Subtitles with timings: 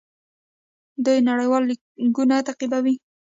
[1.05, 2.95] دوی نړیوال لیګونه تعقیبوي.